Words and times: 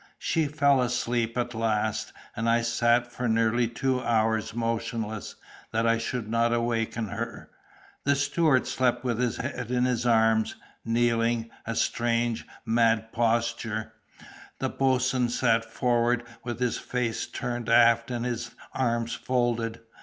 She 0.17 0.47
fell 0.47 0.81
asleep 0.81 1.37
at 1.37 1.53
last, 1.53 2.11
and 2.35 2.49
I 2.49 2.63
sat 2.63 3.11
for 3.11 3.27
nearly 3.27 3.67
two 3.67 4.01
hours 4.01 4.55
motionless, 4.55 5.35
that 5.71 5.85
I 5.85 5.99
should 5.99 6.27
not 6.27 6.51
awaken 6.51 7.09
her. 7.09 7.51
The 8.03 8.15
steward 8.15 8.65
slept 8.65 9.03
with 9.03 9.19
his 9.19 9.37
head 9.37 9.69
in 9.69 9.85
his 9.85 10.07
arms, 10.07 10.55
kneeling—a 10.83 11.75
strange, 11.75 12.47
mad 12.65 13.11
posture. 13.11 13.93
The 14.57 14.69
boatswain 14.69 15.29
sat 15.29 15.63
forward, 15.63 16.23
with 16.43 16.59
his 16.59 16.79
face 16.79 17.27
turned 17.27 17.69
aft 17.69 18.09
and 18.09 18.25
his 18.25 18.55
arms 18.73 19.13
folded. 19.13 19.81